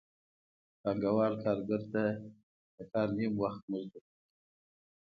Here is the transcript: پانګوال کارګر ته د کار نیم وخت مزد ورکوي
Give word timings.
پانګوال 0.81 1.33
کارګر 1.43 1.81
ته 1.91 2.03
د 2.75 2.77
کار 2.91 3.07
نیم 3.17 3.33
وخت 3.41 3.63
مزد 3.69 3.91
ورکوي 3.95 4.21